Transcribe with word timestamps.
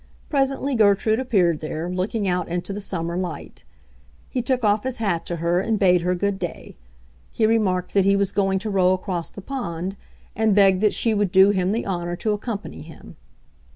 Presently 0.31 0.73
Gertrude 0.73 1.19
appeared 1.19 1.59
there, 1.59 1.87
looking 1.87 2.27
out 2.27 2.47
into 2.47 2.73
the 2.73 2.81
summer 2.81 3.15
light. 3.15 3.63
He 4.31 4.41
took 4.41 4.63
off 4.65 4.83
his 4.83 4.97
hat 4.97 5.27
to 5.27 5.35
her 5.35 5.59
and 5.59 5.77
bade 5.77 6.01
her 6.01 6.15
good 6.15 6.39
day; 6.39 6.75
he 7.29 7.45
remarked 7.45 7.93
that 7.93 8.03
he 8.03 8.15
was 8.15 8.31
going 8.31 8.57
to 8.65 8.71
row 8.71 8.93
across 8.93 9.29
the 9.29 9.41
pond, 9.41 9.95
and 10.35 10.55
begged 10.55 10.81
that 10.81 10.95
she 10.95 11.13
would 11.13 11.31
do 11.31 11.51
him 11.51 11.71
the 11.71 11.85
honor 11.85 12.15
to 12.15 12.33
accompany 12.33 12.81
him. 12.81 13.15